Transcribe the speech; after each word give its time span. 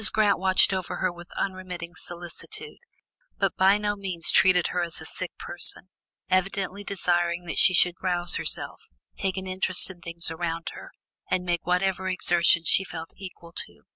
Grant 0.13 0.39
watched 0.39 0.73
over 0.73 0.95
her 0.95 1.11
with 1.13 1.31
unremitting 1.37 1.93
solicitude, 1.93 2.79
but 3.37 3.55
by 3.55 3.77
no 3.77 3.95
means 3.95 4.31
treated 4.31 4.69
her 4.69 4.81
as 4.81 4.99
a 4.99 5.05
sick 5.05 5.31
person, 5.37 5.89
evidently 6.27 6.83
desiring 6.83 7.45
that 7.45 7.59
she 7.59 7.75
should 7.75 8.01
rouse 8.01 8.37
herself, 8.37 8.81
take 9.15 9.37
an 9.37 9.45
interest 9.45 9.91
in 9.91 10.01
things 10.01 10.31
around 10.31 10.69
her, 10.73 10.89
and 11.29 11.43
make 11.45 11.67
whatever 11.67 12.07
exertion 12.09 12.63
she 12.65 12.83
felt 12.83 13.13
equal 13.15 13.51
to. 13.53 13.83